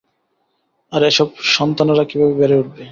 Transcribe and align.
আর 0.91 1.01
এসব 1.03 1.27
সন্তানেরা 1.53 2.03
কীভাবে 2.09 2.33
বেড়ে 2.39 2.55
উঠবে? 2.61 2.79